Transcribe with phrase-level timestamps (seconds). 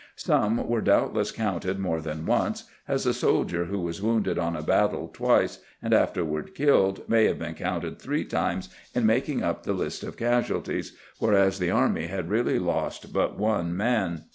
[0.15, 4.63] Some were doubtless counted more than once, as a soldier who was wounded in a
[4.63, 9.61] bat tle twice, and afterward killed, may have been counted three times in making up
[9.61, 14.23] the list of casualties, whereas the army had really lost but one man.